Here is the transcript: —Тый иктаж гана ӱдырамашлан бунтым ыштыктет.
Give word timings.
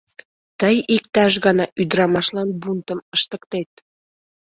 —Тый 0.59 0.75
иктаж 0.95 1.33
гана 1.45 1.65
ӱдырамашлан 1.81 2.49
бунтым 2.61 2.99
ыштыктет. 3.15 3.71